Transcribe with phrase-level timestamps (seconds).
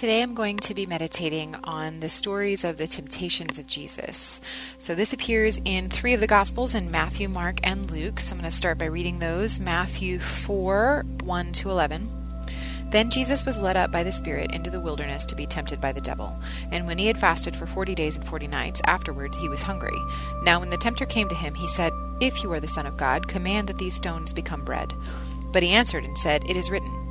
[0.00, 4.40] Today I'm going to be meditating on the stories of the temptations of Jesus.
[4.78, 8.18] So this appears in three of the Gospels in Matthew, Mark, and Luke.
[8.18, 12.08] So I'm going to start by reading those Matthew 4 1 to 11.
[12.88, 15.92] Then Jesus was led up by the Spirit into the wilderness to be tempted by
[15.92, 16.34] the devil.
[16.70, 19.98] And when he had fasted for forty days and forty nights, afterwards he was hungry.
[20.42, 21.92] Now when the tempter came to him, he said,
[22.22, 24.94] If you are the Son of God, command that these stones become bread.
[25.52, 27.09] But he answered and said, It is written,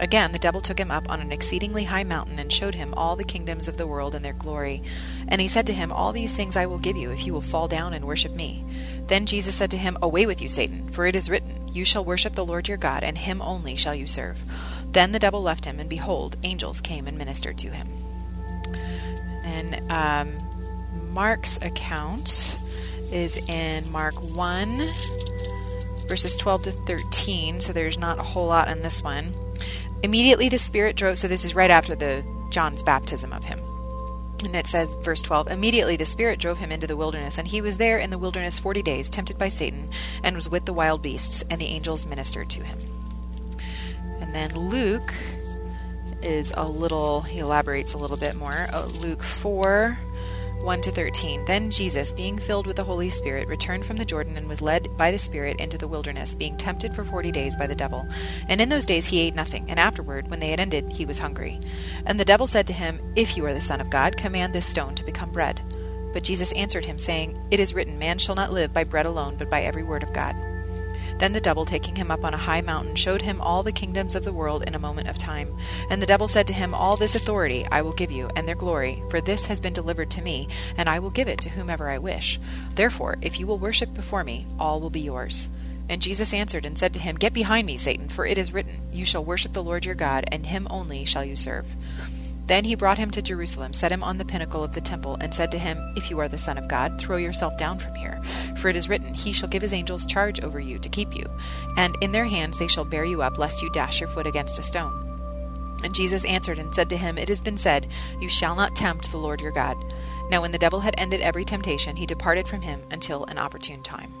[0.00, 3.16] Again, the devil took him up on an exceedingly high mountain and showed him all
[3.16, 4.82] the kingdoms of the world and their glory.
[5.28, 7.42] And he said to him, All these things I will give you if you will
[7.42, 8.64] fall down and worship me.
[9.08, 12.02] Then Jesus said to him, Away with you, Satan, for it is written, You shall
[12.02, 14.42] worship the Lord your God, and him only shall you serve.
[14.90, 17.88] Then the devil left him, and behold, angels came and ministered to him.
[19.44, 20.32] then um,
[21.12, 22.58] Mark's account
[23.12, 24.82] is in Mark 1,
[26.08, 29.34] verses 12 to 13, so there's not a whole lot in this one.
[30.02, 33.60] Immediately the Spirit drove, so this is right after the John's baptism of him.
[34.44, 37.60] And it says, verse 12, immediately the Spirit drove him into the wilderness, and he
[37.60, 39.90] was there in the wilderness forty days, tempted by Satan,
[40.22, 42.78] and was with the wild beasts, and the angels ministered to him.
[44.20, 45.14] And then Luke
[46.22, 48.66] is a little, he elaborates a little bit more.
[48.72, 49.98] Uh, Luke 4,
[50.62, 51.44] 1 to 13.
[51.46, 54.94] Then Jesus, being filled with the Holy Spirit, returned from the Jordan and was led
[54.96, 58.06] by the Spirit into the wilderness, being tempted for forty days by the devil.
[58.48, 61.18] And in those days he ate nothing, and afterward, when they had ended, he was
[61.18, 61.58] hungry.
[62.04, 64.66] And the devil said to him, If you are the Son of God, command this
[64.66, 65.60] stone to become bread.
[66.12, 69.36] But Jesus answered him, saying, It is written, Man shall not live by bread alone,
[69.36, 70.36] but by every word of God.
[71.20, 74.14] Then the devil, taking him up on a high mountain, showed him all the kingdoms
[74.14, 75.54] of the world in a moment of time.
[75.90, 78.54] And the devil said to him, All this authority I will give you, and their
[78.54, 81.90] glory, for this has been delivered to me, and I will give it to whomever
[81.90, 82.40] I wish.
[82.74, 85.50] Therefore, if you will worship before me, all will be yours.
[85.90, 88.80] And Jesus answered and said to him, Get behind me, Satan, for it is written,
[88.90, 91.66] You shall worship the Lord your God, and him only shall you serve.
[92.50, 95.32] Then he brought him to Jerusalem, set him on the pinnacle of the temple, and
[95.32, 98.20] said to him, If you are the Son of God, throw yourself down from here.
[98.56, 101.24] For it is written, He shall give his angels charge over you to keep you,
[101.76, 104.58] and in their hands they shall bear you up, lest you dash your foot against
[104.58, 105.78] a stone.
[105.84, 107.86] And Jesus answered and said to him, It has been said,
[108.20, 109.76] You shall not tempt the Lord your God.
[110.28, 113.84] Now when the devil had ended every temptation, he departed from him until an opportune
[113.84, 114.12] time.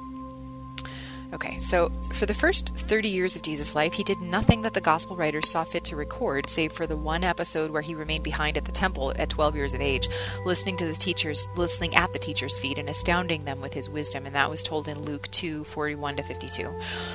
[1.32, 4.80] Okay, so for the first 30 years of Jesus' life, he did nothing that the
[4.80, 8.56] gospel writers saw fit to record, save for the one episode where he remained behind
[8.56, 10.08] at the temple at 12 years of age,
[10.44, 14.26] listening to the teachers, listening at the teachers' feet and astounding them with his wisdom,
[14.26, 16.74] and that was told in Luke 2 41 to 52.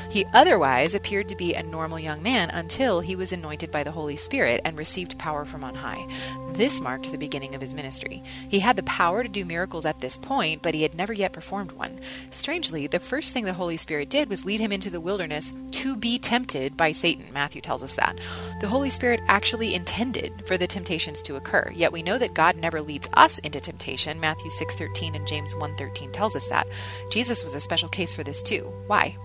[0.09, 3.91] He otherwise appeared to be a normal young man until he was anointed by the
[3.91, 6.07] Holy Spirit and received power from on high.
[6.55, 8.23] This marked the beginning of his ministry.
[8.47, 11.33] He had the power to do miracles at this point, but he had never yet
[11.33, 11.99] performed one.
[12.31, 15.97] Strangely, the first thing the Holy Spirit did was lead him into the wilderness to
[15.97, 17.25] be tempted by Satan.
[17.33, 18.17] Matthew tells us that.
[18.61, 22.55] The Holy Spirit actually intended for the temptations to occur, yet we know that God
[22.55, 24.19] never leads us into temptation.
[24.21, 26.67] Matthew 6:13 and James 1:13 tells us that.
[27.11, 28.71] Jesus was a special case for this too.
[28.87, 29.17] Why?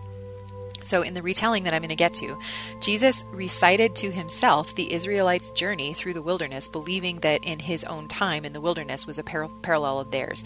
[0.91, 2.37] So, in the retelling that I'm going to get to,
[2.81, 8.09] Jesus recited to himself the Israelites' journey through the wilderness, believing that in his own
[8.09, 10.45] time in the wilderness was a par- parallel of theirs.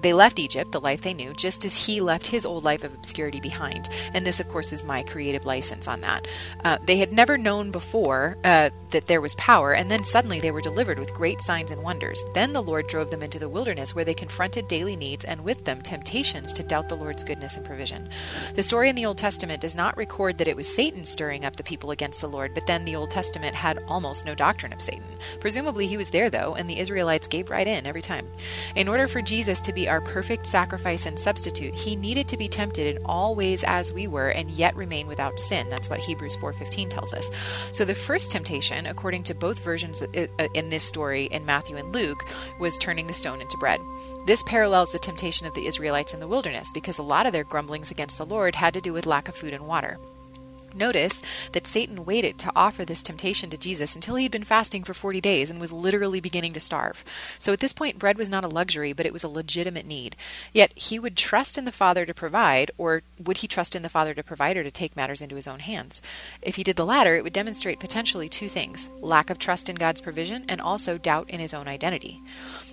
[0.00, 2.94] They left Egypt, the life they knew, just as he left his old life of
[2.94, 3.88] obscurity behind.
[4.14, 6.28] And this, of course, is my creative license on that.
[6.62, 10.50] Uh, they had never known before uh, that there was power, and then suddenly they
[10.50, 12.24] were delivered with great signs and wonders.
[12.32, 15.66] Then the Lord drove them into the wilderness, where they confronted daily needs and with
[15.66, 18.08] them temptations to doubt the Lord's goodness and provision.
[18.54, 21.56] The story in the Old Testament does not record that it was Satan stirring up
[21.56, 24.80] the people against the Lord, but then the Old Testament had almost no doctrine of
[24.80, 25.04] Satan.
[25.40, 28.26] Presumably he was there, though, and the Israelites gave right in every time.
[28.76, 32.48] In order for Jesus to be our perfect sacrifice and substitute, he needed to be
[32.48, 35.68] tempted in all ways as we were and yet remain without sin.
[35.68, 37.30] That's what Hebrews 4:15 tells us.
[37.72, 41.76] So the first temptation, according to both versions uh, uh, in this story in Matthew
[41.76, 42.24] and Luke,
[42.58, 43.80] was turning the stone into bread.
[44.26, 47.44] This parallels the temptation of the Israelites in the wilderness because a lot of their
[47.44, 49.98] grumblings against the Lord had to do with lack of food and water.
[50.76, 54.84] Notice that Satan waited to offer this temptation to Jesus until he had been fasting
[54.84, 57.02] for 40 days and was literally beginning to starve.
[57.38, 60.16] So at this point, bread was not a luxury, but it was a legitimate need.
[60.52, 63.88] Yet he would trust in the Father to provide, or would he trust in the
[63.88, 66.02] Father to provide or to take matters into his own hands?
[66.42, 69.76] If he did the latter, it would demonstrate potentially two things lack of trust in
[69.76, 72.20] God's provision and also doubt in his own identity.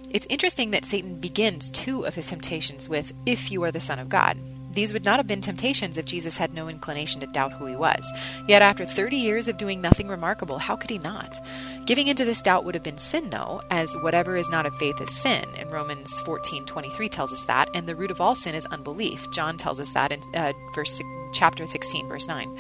[0.10, 4.00] It's interesting that Satan begins two of his temptations with, If you are the Son
[4.00, 4.38] of God.
[4.74, 7.75] These would not have been temptations if Jesus had no inclination to doubt who he
[7.75, 8.12] was.
[8.48, 11.40] Yet after 30 years of doing nothing remarkable, how could he not?
[11.86, 15.00] Giving into this doubt would have been sin, though, as whatever is not of faith
[15.02, 15.46] is sin.
[15.58, 19.30] And Romans 14:23 tells us that, and the root of all sin is unbelief.
[19.31, 21.02] John tells us that in uh, verse
[21.34, 22.58] chapter 16, verse 9.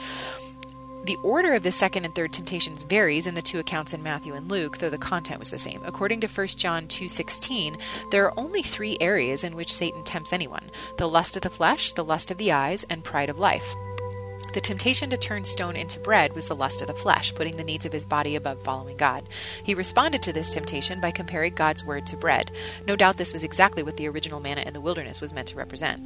[1.05, 4.35] The order of the second and third temptations varies in the two accounts in Matthew
[4.35, 5.81] and Luke, though the content was the same.
[5.83, 7.77] According to 1 John 2:16,
[8.09, 11.91] there are only 3 areas in which Satan tempts anyone: the lust of the flesh,
[11.91, 13.75] the lust of the eyes, and pride of life.
[14.53, 17.63] The temptation to turn stone into bread was the lust of the flesh, putting the
[17.63, 19.27] needs of his body above following God.
[19.63, 22.51] He responded to this temptation by comparing God's word to bread.
[22.87, 25.57] No doubt this was exactly what the original manna in the wilderness was meant to
[25.57, 26.03] represent.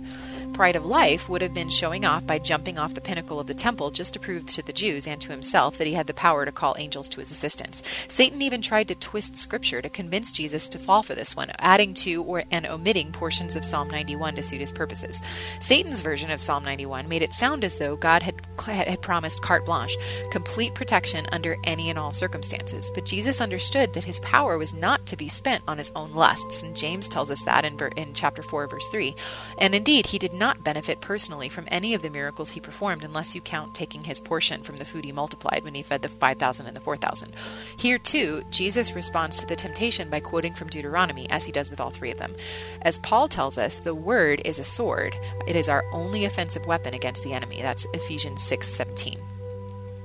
[0.54, 3.54] Pride of life would have been showing off by jumping off the pinnacle of the
[3.54, 6.46] temple just to prove to the Jews and to himself that he had the power
[6.46, 7.84] to call angels to his assistance.
[8.08, 11.94] Satan even tried to twist scripture to convince Jesus to fall for this one, adding
[11.96, 15.22] to or and omitting portions of Psalm 91 to suit his purposes.
[15.60, 18.36] Satan's version of Psalm 91 made it sound as though God had
[18.66, 19.96] had promised carte blanche,
[20.32, 22.92] complete protection under any and all circumstances.
[22.94, 26.64] But Jesus understood that his power was not to be spent on his own lusts,
[26.64, 29.16] and James tells us that in, in chapter 4, verse 3.
[29.60, 33.34] And indeed, he did not benefit personally from any of the miracles he performed, unless
[33.34, 36.66] you count taking his portion from the food he multiplied when he fed the 5,000
[36.66, 37.34] and the 4,000.
[37.78, 41.80] Here, too, Jesus responds to the temptation by quoting from Deuteronomy, as he does with
[41.80, 42.36] all three of them.
[42.82, 45.16] As Paul tells us, the word is a sword,
[45.48, 47.62] it is our only offensive weapon against the enemy.
[47.62, 49.20] That's Ephesians Ephesians 6:17.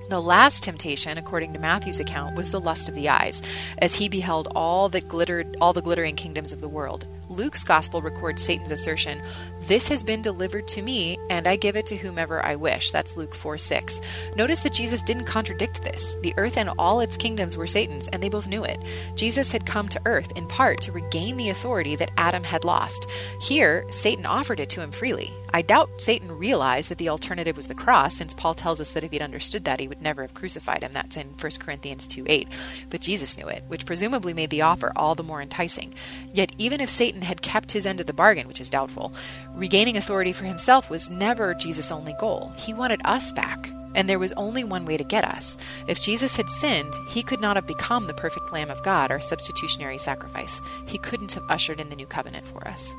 [0.09, 3.41] The last temptation, according to Matthew's account, was the lust of the eyes,
[3.79, 7.07] as he beheld all that glittered all the glittering kingdoms of the world.
[7.31, 9.23] Luke's gospel records Satan's assertion,
[9.69, 12.91] This has been delivered to me, and I give it to whomever I wish.
[12.91, 14.01] That's Luke 4 6.
[14.35, 16.17] Notice that Jesus didn't contradict this.
[16.23, 18.83] The earth and all its kingdoms were Satan's, and they both knew it.
[19.15, 23.09] Jesus had come to earth, in part, to regain the authority that Adam had lost.
[23.41, 25.33] Here, Satan offered it to him freely.
[25.55, 29.05] I doubt Satan realized that the alternative was the cross, since Paul tells us that
[29.05, 30.93] if he'd understood that, he would never have crucified him.
[30.93, 32.49] That's in 1 Corinthians 2 8.
[32.91, 35.95] But Jesus knew it, which presumably made the offer all the more enticing.
[36.33, 39.13] Yet, even if Satan had kept his end of the bargain, which is doubtful,
[39.55, 42.53] regaining authority for himself was never Jesus' only goal.
[42.57, 43.71] He wanted us back.
[43.95, 45.59] And there was only one way to get us.
[45.87, 49.21] If Jesus had sinned, he could not have become the perfect Lamb of God, our
[49.21, 50.63] substitutionary sacrifice.
[50.87, 52.95] He couldn't have ushered in the new covenant for us.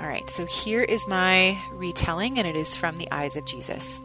[0.00, 4.00] All right, so here is my retelling, and it is from the eyes of Jesus.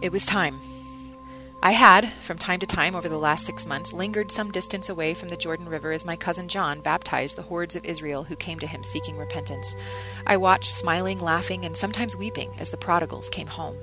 [0.00, 0.58] It was time.
[1.60, 5.12] I had, from time to time over the last six months, lingered some distance away
[5.12, 8.60] from the Jordan River as my cousin John baptized the hordes of Israel who came
[8.60, 9.74] to him seeking repentance.
[10.24, 13.76] I watched, smiling, laughing, and sometimes weeping as the prodigals came home.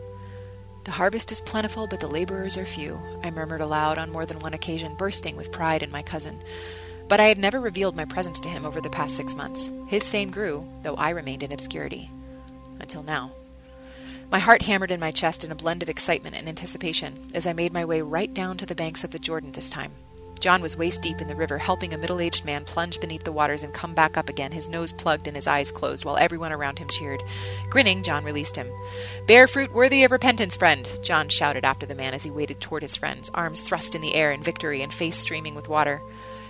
[0.86, 4.40] The harvest is plentiful, but the laborers are few, I murmured aloud on more than
[4.40, 6.42] one occasion, bursting with pride in my cousin.
[7.10, 9.70] But I had never revealed my presence to him over the past six months.
[9.88, 12.10] His fame grew, though I remained in obscurity.
[12.80, 13.32] Until now.
[14.32, 17.54] My heart hammered in my chest in a blend of excitement and anticipation as I
[17.54, 19.92] made my way right down to the banks of the Jordan this time.
[20.40, 23.32] John was waist deep in the river, helping a middle aged man plunge beneath the
[23.32, 26.52] waters and come back up again, his nose plugged and his eyes closed, while everyone
[26.52, 27.24] around him cheered.
[27.70, 28.68] Grinning, John released him.
[29.28, 32.84] Bear fruit worthy of repentance, friend, John shouted after the man as he waded toward
[32.84, 36.02] his friends, arms thrust in the air in victory and face streaming with water.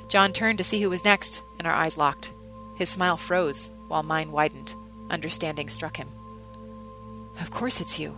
[0.10, 2.33] John turned to see who was next, and our eyes locked.
[2.75, 4.75] His smile froze, while mine widened.
[5.10, 6.10] Understanding struck him.
[7.39, 8.15] Of course it's you.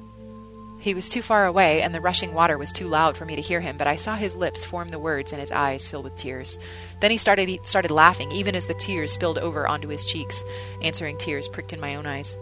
[0.80, 3.42] He was too far away, and the rushing water was too loud for me to
[3.42, 6.16] hear him, but I saw his lips form the words and his eyes fill with
[6.16, 6.60] tears.
[7.02, 10.44] Then he started, he started laughing, even as the tears spilled over onto his cheeks.
[10.84, 12.38] Answering tears pricked in my own eyes.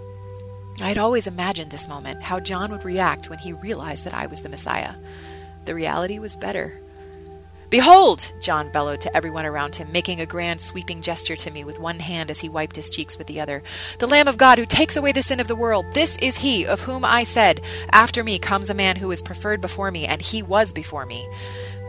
[0.82, 4.26] I had always imagined this moment, how John would react when he realized that I
[4.26, 4.96] was the Messiah.
[5.64, 6.82] The reality was better.
[7.70, 8.32] Behold!
[8.40, 12.00] John bellowed to everyone around him, making a grand sweeping gesture to me with one
[12.00, 13.64] hand as he wiped his cheeks with the other.
[14.00, 16.66] The Lamb of God who takes away the sin of the world, this is he
[16.66, 20.22] of whom I said, After me comes a man who is preferred before me, and
[20.22, 21.28] he was before me.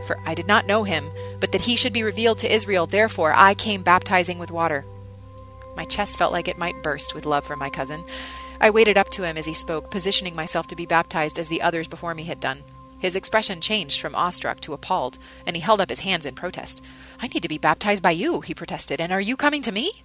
[0.06, 3.32] For I did not know him, but that he should be revealed to Israel, therefore
[3.34, 4.84] I came baptizing with water.
[5.76, 8.02] My chest felt like it might burst with love for my cousin.
[8.60, 11.60] I waded up to him as he spoke, positioning myself to be baptized as the
[11.60, 12.62] others before me had done.
[13.06, 16.84] His expression changed from awestruck to appalled, and he held up his hands in protest.
[17.20, 20.02] I need to be baptized by you, he protested, and are you coming to me?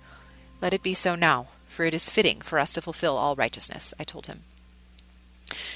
[0.61, 3.95] Let it be so now, for it is fitting for us to fulfill all righteousness,
[3.99, 4.41] I told him.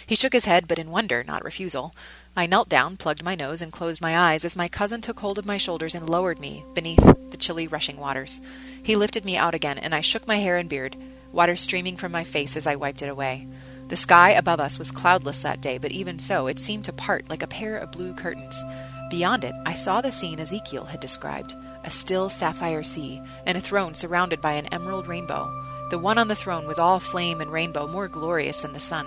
[0.06, 1.96] He shook his head, but in wonder, not refusal.
[2.38, 5.40] I knelt down, plugged my nose, and closed my eyes as my cousin took hold
[5.40, 8.40] of my shoulders and lowered me beneath the chilly, rushing waters.
[8.84, 10.96] He lifted me out again, and I shook my hair and beard,
[11.32, 13.48] water streaming from my face as I wiped it away.
[13.88, 17.30] The sky above us was cloudless that day, but even so, it seemed to part
[17.30, 18.64] like a pair of blue curtains.
[19.12, 21.54] Beyond it, I saw the scene Ezekiel had described
[21.86, 25.48] a still sapphire sea, and a throne surrounded by an emerald rainbow.
[25.92, 29.06] The one on the throne was all flame and rainbow, more glorious than the sun.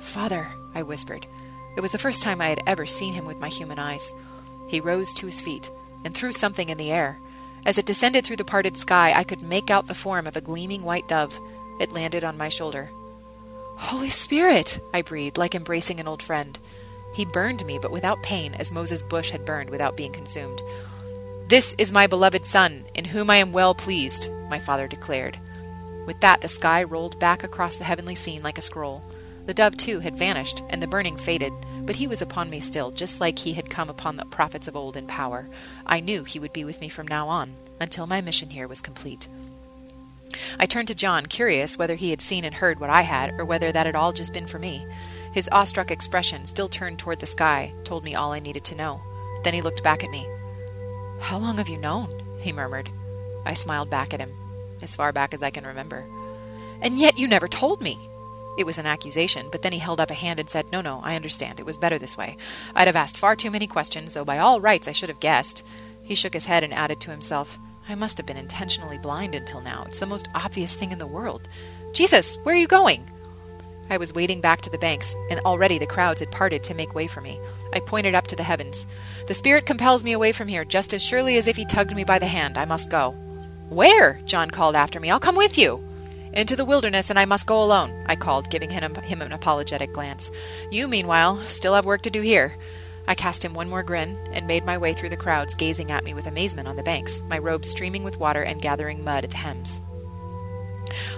[0.00, 1.26] Father, I whispered.
[1.76, 4.12] It was the first time I had ever seen him with my human eyes.
[4.68, 5.70] He rose to his feet
[6.04, 7.18] and threw something in the air.
[7.64, 10.42] As it descended through the parted sky, I could make out the form of a
[10.42, 11.40] gleaming white dove.
[11.80, 12.90] It landed on my shoulder.
[13.76, 14.80] Holy Spirit!
[14.92, 16.58] I breathed, like embracing an old friend.
[17.14, 20.62] He burned me, but without pain, as Moses' bush had burned without being consumed.
[21.48, 25.38] This is my beloved Son, in whom I am well pleased, my father declared.
[26.06, 29.02] With that, the sky rolled back across the heavenly scene like a scroll.
[29.46, 31.52] The dove, too, had vanished, and the burning faded,
[31.84, 34.76] but he was upon me still, just like he had come upon the prophets of
[34.76, 35.46] old in power.
[35.86, 38.80] I knew he would be with me from now on, until my mission here was
[38.80, 39.28] complete.
[40.58, 43.44] I turned to John, curious whether he had seen and heard what I had, or
[43.44, 44.86] whether that had all just been for me.
[45.32, 49.00] His awestruck expression, still turned toward the sky, told me all I needed to know.
[49.42, 50.26] Then he looked back at me.
[51.20, 52.22] How long have you known?
[52.40, 52.90] he murmured.
[53.44, 54.32] I smiled back at him,
[54.82, 56.04] as far back as I can remember.
[56.80, 57.98] And yet you never told me.
[58.56, 61.00] It was an accusation, but then he held up a hand and said, No, no,
[61.02, 61.58] I understand.
[61.58, 62.36] It was better this way.
[62.74, 65.64] I'd have asked far too many questions, though by all rights I should have guessed.
[66.02, 69.60] He shook his head and added to himself, I must have been intentionally blind until
[69.60, 69.84] now.
[69.86, 71.48] It's the most obvious thing in the world.
[71.92, 73.08] Jesus, where are you going?
[73.90, 76.94] I was wading back to the banks, and already the crowds had parted to make
[76.94, 77.38] way for me.
[77.74, 78.86] I pointed up to the heavens.
[79.26, 82.04] The Spirit compels me away from here, just as surely as if he tugged me
[82.04, 82.56] by the hand.
[82.56, 83.10] I must go.
[83.68, 84.20] Where?
[84.24, 85.10] John called after me.
[85.10, 85.86] I'll come with you.
[86.32, 89.92] Into the wilderness, and I must go alone, I called, giving him, him an apologetic
[89.92, 90.30] glance.
[90.70, 92.56] You, meanwhile, still have work to do here.
[93.06, 96.04] I cast him one more grin and made my way through the crowds, gazing at
[96.04, 99.30] me with amazement on the banks, my robe streaming with water and gathering mud at
[99.30, 99.80] the hems.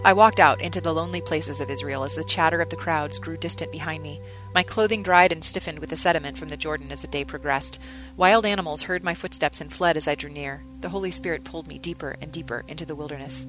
[0.04, 3.18] I walked out into the lonely places of Israel as the chatter of the crowds
[3.18, 4.20] grew distant behind me.
[4.54, 7.78] My clothing dried and stiffened with the sediment from the Jordan as the day progressed.
[8.16, 10.64] Wild animals heard my footsteps and fled as I drew near.
[10.80, 13.46] The Holy Spirit pulled me deeper and deeper into the wilderness.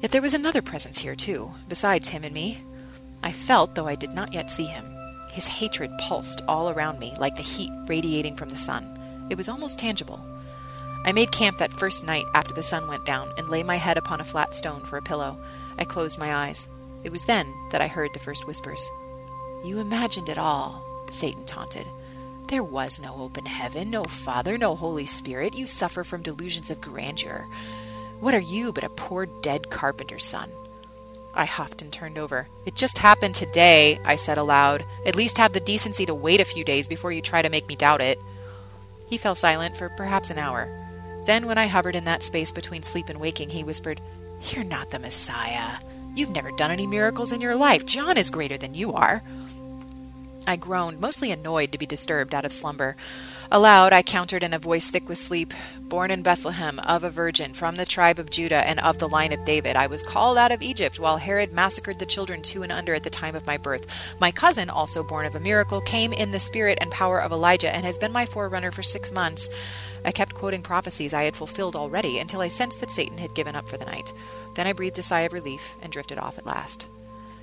[0.00, 2.62] Yet there was another presence here, too, besides him and me.
[3.22, 4.99] I felt, though I did not yet see him.
[5.32, 9.26] His hatred pulsed all around me like the heat radiating from the sun.
[9.30, 10.20] It was almost tangible.
[11.04, 13.96] I made camp that first night after the sun went down and lay my head
[13.96, 15.38] upon a flat stone for a pillow.
[15.78, 16.68] I closed my eyes.
[17.04, 18.86] It was then that I heard the first whispers.
[19.64, 21.86] You imagined it all, Satan taunted.
[22.48, 25.54] There was no open heaven, no Father, no Holy Spirit.
[25.54, 27.46] You suffer from delusions of grandeur.
[28.18, 30.50] What are you but a poor dead carpenter's son?
[31.34, 32.48] I huffed and turned over.
[32.66, 34.84] It just happened today, I said aloud.
[35.06, 37.68] At least have the decency to wait a few days before you try to make
[37.68, 38.18] me doubt it.
[39.06, 40.68] He fell silent for perhaps an hour.
[41.26, 44.00] Then, when I hovered in that space between sleep and waking, he whispered,
[44.50, 45.78] You're not the Messiah.
[46.14, 47.86] You've never done any miracles in your life.
[47.86, 49.22] John is greater than you are.
[50.46, 52.96] I groaned, mostly annoyed to be disturbed out of slumber.
[53.50, 57.52] Aloud, I countered in a voice thick with sleep Born in Bethlehem, of a virgin,
[57.52, 59.76] from the tribe of Judah, and of the line of David.
[59.76, 63.02] I was called out of Egypt while Herod massacred the children two and under at
[63.02, 63.86] the time of my birth.
[64.20, 67.74] My cousin, also born of a miracle, came in the spirit and power of Elijah
[67.74, 69.50] and has been my forerunner for six months.
[70.04, 73.56] I kept quoting prophecies I had fulfilled already until I sensed that Satan had given
[73.56, 74.12] up for the night.
[74.54, 76.88] Then I breathed a sigh of relief and drifted off at last.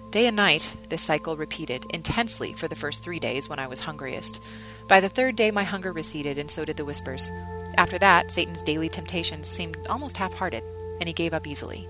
[0.09, 3.81] Day and night, this cycle repeated, intensely for the first three days when I was
[3.81, 4.41] hungriest.
[4.87, 7.29] By the third day, my hunger receded, and so did the whispers.
[7.77, 10.63] After that, Satan's daily temptations seemed almost half hearted,
[11.01, 11.89] and he gave up easily.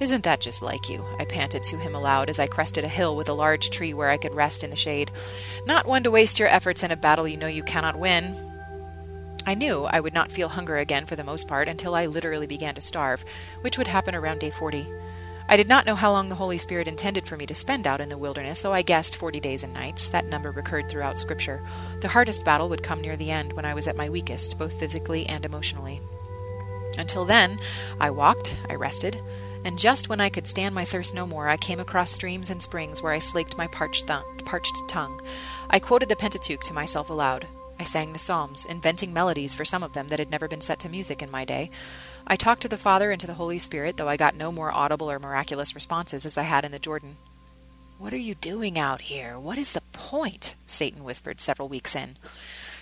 [0.00, 1.04] Isn't that just like you?
[1.20, 4.10] I panted to him aloud as I crested a hill with a large tree where
[4.10, 5.12] I could rest in the shade.
[5.64, 8.34] Not one to waste your efforts in a battle you know you cannot win.
[9.46, 12.48] I knew I would not feel hunger again for the most part until I literally
[12.48, 13.24] began to starve,
[13.60, 14.84] which would happen around day 40.
[15.48, 18.00] I did not know how long the Holy Spirit intended for me to spend out
[18.00, 20.08] in the wilderness, though I guessed forty days and nights.
[20.08, 21.62] That number recurred throughout Scripture.
[22.00, 24.78] The hardest battle would come near the end, when I was at my weakest, both
[24.78, 26.00] physically and emotionally.
[26.98, 27.58] Until then,
[28.00, 29.20] I walked, I rested,
[29.64, 32.62] and just when I could stand my thirst no more, I came across streams and
[32.62, 35.20] springs where I slaked my parched, th- parched tongue.
[35.70, 37.46] I quoted the Pentateuch to myself aloud.
[37.78, 40.78] I sang the Psalms, inventing melodies for some of them that had never been set
[40.80, 41.70] to music in my day.
[42.26, 44.72] I talked to the Father and to the Holy Spirit, though I got no more
[44.72, 47.16] audible or miraculous responses as I had in the Jordan.
[47.98, 49.38] What are you doing out here?
[49.38, 50.56] What is the point?
[50.66, 52.16] Satan whispered several weeks in.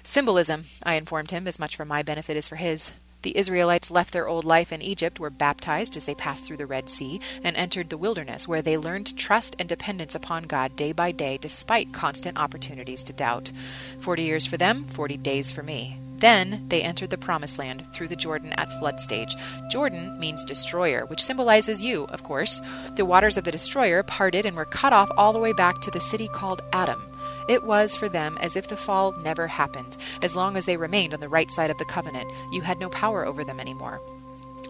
[0.03, 2.93] Symbolism, I informed him, as much for my benefit as for his.
[3.23, 6.65] The Israelites left their old life in Egypt, were baptized as they passed through the
[6.65, 10.93] Red Sea, and entered the wilderness, where they learned trust and dependence upon God day
[10.93, 13.53] by day, despite constant opportunities to doubt.
[13.99, 15.99] Forty years for them, forty days for me.
[16.21, 19.35] Then they entered the Promised Land through the Jordan at flood stage.
[19.71, 22.61] Jordan means destroyer, which symbolizes you, of course.
[22.97, 25.91] The waters of the destroyer parted and were cut off all the way back to
[25.91, 27.03] the city called Adam.
[27.49, 29.97] It was for them as if the fall never happened.
[30.23, 32.91] As long as they remained on the right side of the covenant, you had no
[32.91, 34.01] power over them anymore.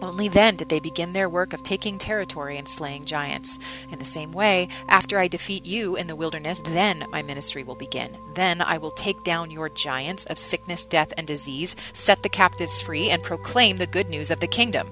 [0.01, 3.59] Only then did they begin their work of taking territory and slaying giants.
[3.91, 7.75] In the same way, after I defeat you in the wilderness, then my ministry will
[7.75, 8.17] begin.
[8.33, 12.81] Then I will take down your giants of sickness, death, and disease, set the captives
[12.81, 14.91] free, and proclaim the good news of the kingdom.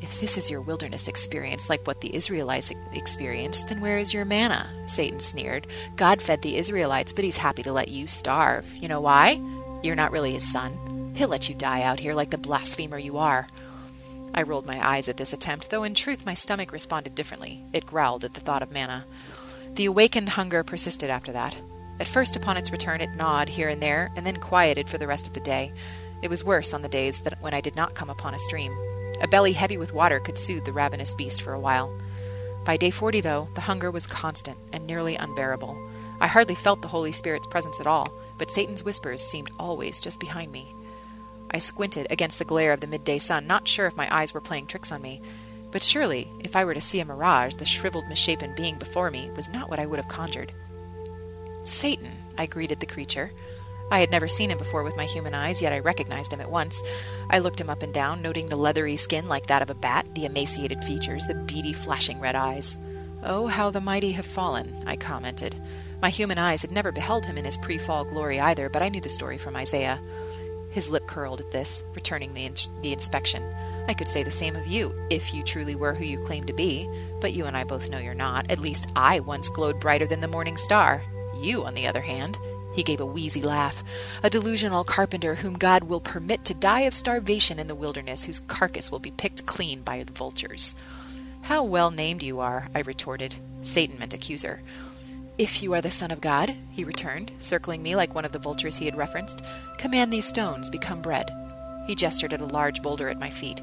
[0.00, 4.24] If this is your wilderness experience like what the Israelites experienced, then where is your
[4.24, 4.68] manna?
[4.86, 5.66] Satan sneered.
[5.96, 8.70] God fed the Israelites, but he's happy to let you starve.
[8.76, 9.40] You know why?
[9.82, 11.12] You're not really his son.
[11.16, 13.48] He'll let you die out here like the blasphemer you are.
[14.34, 17.64] I rolled my eyes at this attempt, though in truth my stomach responded differently.
[17.72, 19.04] It growled at the thought of manna.
[19.74, 21.60] The awakened hunger persisted after that.
[22.00, 25.06] At first, upon its return, it gnawed here and there, and then quieted for the
[25.06, 25.72] rest of the day.
[26.22, 28.72] It was worse on the days that when I did not come upon a stream.
[29.20, 31.92] A belly heavy with water could soothe the ravenous beast for a while.
[32.64, 35.76] By day forty, though, the hunger was constant and nearly unbearable.
[36.20, 40.20] I hardly felt the Holy Spirit's presence at all, but Satan's whispers seemed always just
[40.20, 40.72] behind me.
[41.50, 44.40] I squinted against the glare of the midday sun, not sure if my eyes were
[44.40, 45.20] playing tricks on me.
[45.70, 49.30] But surely, if I were to see a mirage, the shriveled, misshapen being before me
[49.36, 50.52] was not what I would have conjured.
[51.64, 53.30] Satan, I greeted the creature.
[53.90, 56.50] I had never seen him before with my human eyes, yet I recognized him at
[56.50, 56.82] once.
[57.30, 60.06] I looked him up and down, noting the leathery skin like that of a bat,
[60.14, 62.76] the emaciated features, the beady, flashing red eyes.
[63.22, 65.56] Oh, how the mighty have fallen, I commented.
[66.00, 68.88] My human eyes had never beheld him in his pre fall glory either, but I
[68.88, 70.00] knew the story from Isaiah.
[70.78, 73.42] His lip curled at this, returning the, in- the inspection.
[73.88, 76.52] I could say the same of you, if you truly were who you claim to
[76.52, 76.88] be,
[77.20, 78.48] but you and I both know you're not.
[78.48, 81.02] At least I once glowed brighter than the morning star.
[81.40, 82.38] You, on the other hand,
[82.76, 83.82] he gave a wheezy laugh.
[84.22, 88.38] A delusional carpenter whom God will permit to die of starvation in the wilderness, whose
[88.38, 90.76] carcass will be picked clean by the vultures.
[91.40, 93.34] How well named you are, I retorted.
[93.62, 94.60] Satan meant accuser.
[95.38, 98.40] If you are the Son of God, he returned, circling me like one of the
[98.40, 99.44] vultures he had referenced,
[99.78, 101.30] command these stones become bread.
[101.86, 103.62] He gestured at a large boulder at my feet.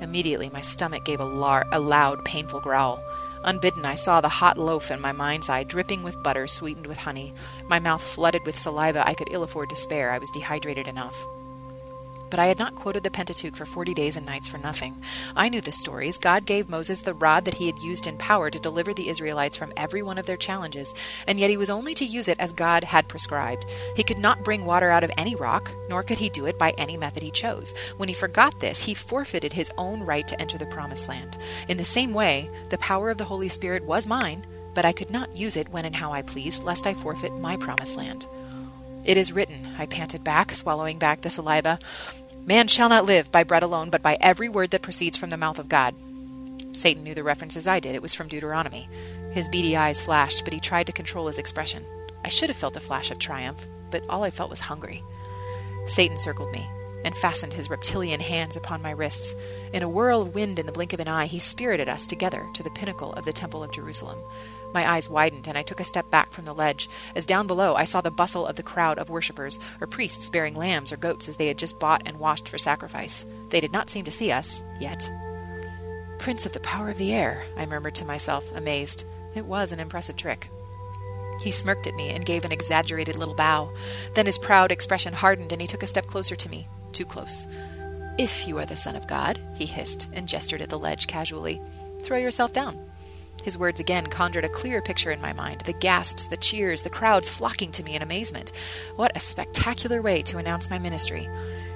[0.00, 3.02] Immediately my stomach gave a, lar- a loud, painful growl.
[3.44, 6.96] Unbidden, I saw the hot loaf in my mind's eye, dripping with butter sweetened with
[6.96, 7.34] honey.
[7.68, 10.10] My mouth flooded with saliva I could ill afford to spare.
[10.10, 11.22] I was dehydrated enough.
[12.30, 15.02] But I had not quoted the Pentateuch for forty days and nights for nothing.
[15.34, 16.16] I knew the stories.
[16.16, 19.56] God gave Moses the rod that he had used in power to deliver the Israelites
[19.56, 20.94] from every one of their challenges,
[21.26, 23.66] and yet he was only to use it as God had prescribed.
[23.96, 26.70] He could not bring water out of any rock, nor could he do it by
[26.78, 27.74] any method he chose.
[27.96, 31.36] When he forgot this, he forfeited his own right to enter the Promised Land.
[31.68, 35.10] In the same way, the power of the Holy Spirit was mine, but I could
[35.10, 38.26] not use it when and how I pleased, lest I forfeit my Promised Land.
[39.04, 41.78] It is written, I panted back, swallowing back the saliva.
[42.44, 45.36] Man shall not live by bread alone, but by every word that proceeds from the
[45.36, 45.94] mouth of God.
[46.72, 47.94] Satan knew the reference as I did.
[47.94, 48.88] It was from Deuteronomy.
[49.32, 51.84] His beady eyes flashed, but he tried to control his expression.
[52.24, 55.02] I should have felt a flash of triumph, but all I felt was hungry.
[55.86, 56.68] Satan circled me
[57.04, 59.34] and fastened his reptilian hands upon my wrists.
[59.72, 62.70] In a whirlwind in the blink of an eye, he spirited us together to the
[62.70, 64.18] pinnacle of the Temple of Jerusalem.
[64.72, 67.74] My eyes widened, and I took a step back from the ledge, as down below
[67.74, 71.28] I saw the bustle of the crowd of worshippers, or priests bearing lambs or goats
[71.28, 73.26] as they had just bought and washed for sacrifice.
[73.48, 75.10] They did not seem to see us, yet.
[76.18, 79.04] Prince of the power of the air, I murmured to myself, amazed.
[79.34, 80.50] It was an impressive trick.
[81.42, 83.72] He smirked at me and gave an exaggerated little bow.
[84.14, 86.68] Then his proud expression hardened, and he took a step closer to me.
[86.92, 87.46] Too close.
[88.18, 91.60] If you are the Son of God, he hissed, and gestured at the ledge casually,
[92.02, 92.78] throw yourself down.
[93.42, 96.90] His words again conjured a clear picture in my mind the gasps, the cheers, the
[96.90, 98.52] crowds flocking to me in amazement.
[98.96, 101.28] What a spectacular way to announce my ministry!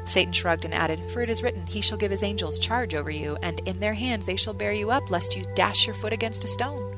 [0.05, 3.11] Satan shrugged and added, For it is written, He shall give His angels charge over
[3.11, 6.13] you, and in their hands they shall bear you up, lest you dash your foot
[6.13, 6.94] against a stone.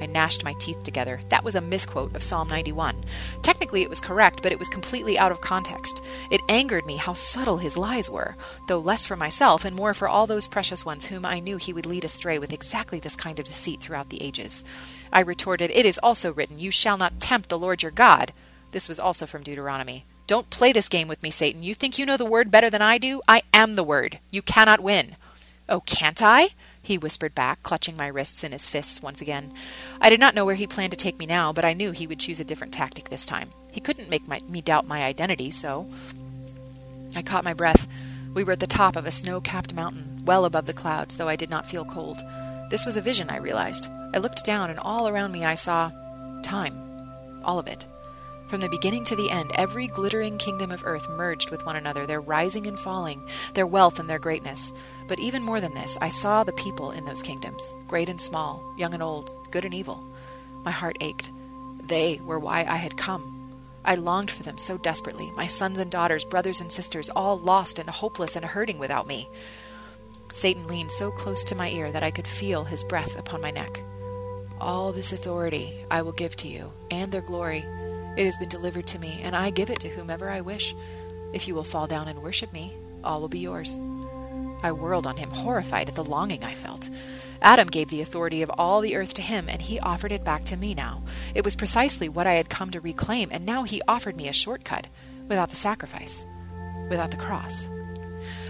[0.00, 1.20] I gnashed my teeth together.
[1.28, 3.04] That was a misquote of Psalm 91.
[3.42, 6.02] Technically, it was correct, but it was completely out of context.
[6.30, 8.36] It angered me how subtle his lies were,
[8.68, 11.72] though less for myself and more for all those precious ones whom I knew he
[11.72, 14.64] would lead astray with exactly this kind of deceit throughout the ages.
[15.12, 18.32] I retorted, It is also written, You shall not tempt the Lord your God.
[18.72, 20.04] This was also from Deuteronomy.
[20.26, 21.62] Don't play this game with me, Satan.
[21.62, 23.20] You think you know the word better than I do?
[23.28, 24.18] I am the word.
[24.30, 25.16] You cannot win.
[25.68, 26.50] Oh, can't I?
[26.84, 29.52] He whispered back, clutching my wrists in his fists once again.
[30.02, 32.06] I did not know where he planned to take me now, but I knew he
[32.06, 33.48] would choose a different tactic this time.
[33.72, 35.88] He couldn't make my, me doubt my identity, so.
[37.16, 37.88] I caught my breath.
[38.34, 41.28] We were at the top of a snow capped mountain, well above the clouds, though
[41.28, 42.20] I did not feel cold.
[42.68, 43.88] This was a vision, I realized.
[44.12, 45.90] I looked down, and all around me I saw
[46.42, 46.78] time.
[47.44, 47.86] All of it.
[48.48, 52.04] From the beginning to the end, every glittering kingdom of earth merged with one another,
[52.04, 54.70] their rising and falling, their wealth and their greatness.
[55.06, 58.64] But even more than this, I saw the people in those kingdoms, great and small,
[58.78, 60.02] young and old, good and evil.
[60.64, 61.30] My heart ached.
[61.86, 63.30] They were why I had come.
[63.84, 67.78] I longed for them so desperately, my sons and daughters, brothers and sisters, all lost
[67.78, 69.28] and hopeless and hurting without me.
[70.32, 73.50] Satan leaned so close to my ear that I could feel his breath upon my
[73.50, 73.82] neck.
[74.58, 77.58] All this authority I will give to you, and their glory.
[78.16, 80.74] It has been delivered to me, and I give it to whomever I wish.
[81.34, 82.72] If you will fall down and worship me,
[83.04, 83.78] all will be yours.
[84.64, 86.88] I whirled on him, horrified at the longing I felt.
[87.42, 90.46] Adam gave the authority of all the earth to him, and he offered it back
[90.46, 91.02] to me now.
[91.34, 94.32] It was precisely what I had come to reclaim, and now he offered me a
[94.32, 94.86] shortcut,
[95.28, 96.24] without the sacrifice,
[96.88, 97.68] without the cross.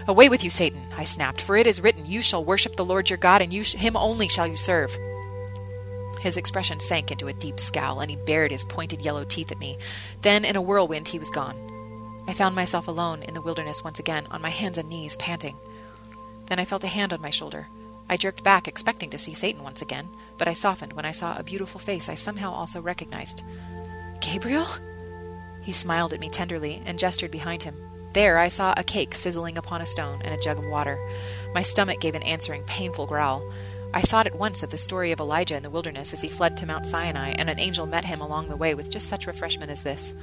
[0.07, 3.09] Away with you, Satan, I snapped, for it is written, You shall worship the Lord
[3.09, 4.97] your God, and you sh- him only shall you serve.
[6.21, 9.59] His expression sank into a deep scowl, and he bared his pointed yellow teeth at
[9.59, 9.77] me.
[10.21, 11.57] Then, in a whirlwind, he was gone.
[12.25, 15.57] I found myself alone in the wilderness once again, on my hands and knees, panting.
[16.47, 17.67] Then I felt a hand on my shoulder.
[18.07, 21.37] I jerked back, expecting to see Satan once again, but I softened when I saw
[21.37, 23.43] a beautiful face I somehow also recognized.
[24.21, 24.67] Gabriel?
[25.61, 27.75] He smiled at me tenderly and gestured behind him.
[28.13, 30.99] There I saw a cake sizzling upon a stone and a jug of water.
[31.53, 33.51] My stomach gave an answering painful growl.
[33.93, 36.57] I thought at once of the story of Elijah in the wilderness as he fled
[36.57, 39.71] to Mount Sinai, and an angel met him along the way with just such refreshment
[39.71, 40.13] as this.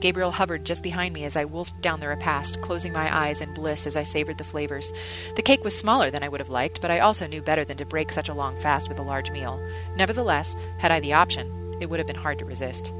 [0.00, 3.54] Gabriel hovered just behind me as I wolfed down the repast, closing my eyes in
[3.54, 4.92] bliss as I savored the flavors.
[5.36, 7.76] The cake was smaller than I would have liked, but I also knew better than
[7.78, 9.60] to break such a long fast with a large meal.
[9.96, 12.92] Nevertheless, had I the option, it would have been hard to resist.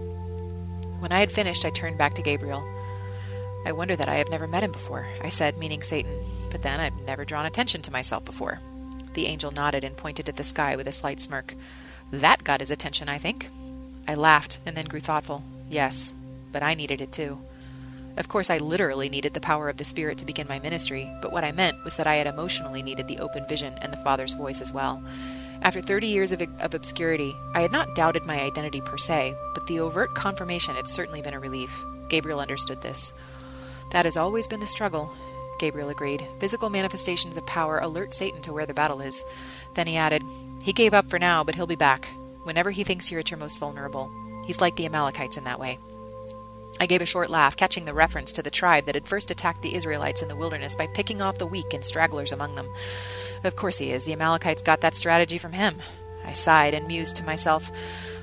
[1.01, 2.65] When I had finished, I turned back to Gabriel.
[3.67, 6.19] I wonder that I have never met him before, I said, meaning Satan,
[6.51, 8.61] but then I've never drawn attention to myself before.
[9.15, 11.55] The angel nodded and pointed at the sky with a slight smirk.
[12.11, 13.49] That got his attention, I think.
[14.07, 15.45] I laughed and then grew thoughtful.
[15.71, 16.13] Yes,
[16.55, 17.39] but I needed it too.
[18.17, 21.33] Of course, I literally needed the power of the Spirit to begin my ministry, but
[21.33, 24.33] what I meant was that I had emotionally needed the open vision and the Father's
[24.33, 25.03] voice as well.
[25.63, 29.67] After 30 years of, of obscurity, I had not doubted my identity per se, but
[29.67, 31.85] the overt confirmation had certainly been a relief.
[32.09, 33.13] Gabriel understood this.
[33.91, 35.11] That has always been the struggle,
[35.59, 36.27] Gabriel agreed.
[36.39, 39.25] Physical manifestations of power alert Satan to where the battle is.
[39.75, 40.23] Then he added,
[40.61, 42.09] He gave up for now, but he'll be back,
[42.45, 44.11] whenever he thinks you're at your most vulnerable.
[44.47, 45.79] He's like the Amalekites in that way.
[46.81, 49.63] I gave a short laugh, catching the reference to the tribe that had first attacked
[49.63, 52.69] the Israelites in the wilderness by picking off the weak and stragglers among them.
[53.45, 54.05] Of course he is.
[54.05, 55.77] The Amalekites got that strategy from him.
[56.25, 57.71] I sighed and mused to myself.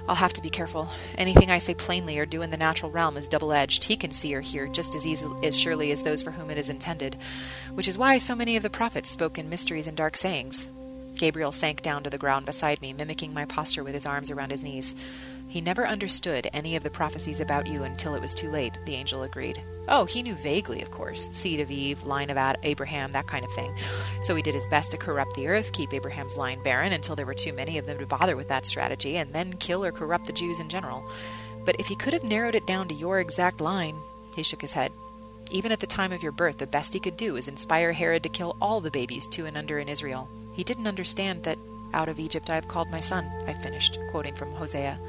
[0.08, 0.90] I'll have to be careful.
[1.18, 3.84] Anything I say plainly or do in the natural realm is double edged.
[3.84, 6.58] He can see or hear just as easily as surely as those for whom it
[6.58, 7.18] is intended,
[7.74, 10.68] which is why so many of the prophets spoke in mysteries and dark sayings.
[11.16, 14.50] Gabriel sank down to the ground beside me, mimicking my posture with his arms around
[14.50, 14.96] his knees.
[15.52, 18.96] He never understood any of the prophecies about you until it was too late, the
[18.96, 19.62] angel agreed.
[19.90, 21.28] Oh, he knew vaguely, of course.
[21.34, 23.74] Seed of Eve, line of Abraham, that kind of thing.
[24.22, 27.26] So he did his best to corrupt the earth, keep Abraham's line barren until there
[27.26, 30.26] were too many of them to bother with that strategy, and then kill or corrupt
[30.26, 31.04] the Jews in general.
[31.66, 33.98] But if he could have narrowed it down to your exact line,
[34.34, 34.94] he shook his head.
[35.52, 38.24] Even at the time of your birth, the best he could do was inspire Herod
[38.24, 40.30] to kill all the babies two and under in Israel.
[40.54, 41.58] He didn't understand that
[41.94, 45.00] out of Egypt I have called my son, I finished, quoting from Hosea.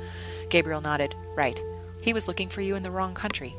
[0.48, 1.14] Gabriel nodded.
[1.34, 1.62] Right.
[2.00, 3.54] He was looking for you in the wrong country.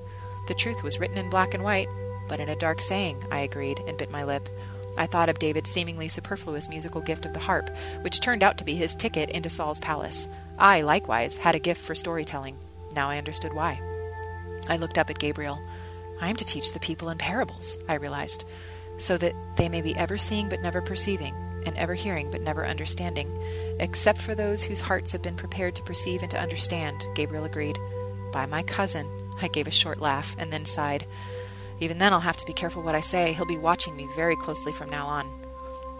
[0.47, 1.87] The truth was written in black and white,
[2.27, 4.49] but in a dark saying, I agreed, and bit my lip.
[4.97, 7.69] I thought of David's seemingly superfluous musical gift of the harp,
[8.01, 10.27] which turned out to be his ticket into Saul's palace.
[10.59, 12.57] I, likewise, had a gift for storytelling.
[12.95, 13.79] Now I understood why.
[14.69, 15.59] I looked up at Gabriel.
[16.21, 18.45] I am to teach the people in parables, I realized,
[18.97, 21.33] so that they may be ever seeing but never perceiving,
[21.65, 23.37] and ever hearing but never understanding,
[23.79, 27.77] except for those whose hearts have been prepared to perceive and to understand, Gabriel agreed.
[28.31, 29.07] By my cousin.
[29.41, 31.05] I gave a short laugh and then sighed.
[31.79, 33.33] Even then, I'll have to be careful what I say.
[33.33, 35.27] He'll be watching me very closely from now on.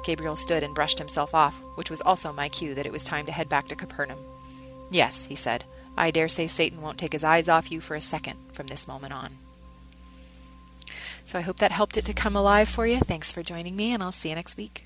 [0.03, 3.25] Gabriel stood and brushed himself off, which was also my cue that it was time
[3.25, 4.19] to head back to Capernaum.
[4.91, 5.65] Yes, he said,
[5.97, 8.87] I dare say Satan won't take his eyes off you for a second from this
[8.87, 9.37] moment on.
[11.25, 12.99] So I hope that helped it to come alive for you.
[12.99, 14.85] Thanks for joining me, and I'll see you next week.